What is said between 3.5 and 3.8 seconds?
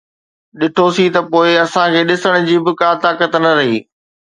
رهي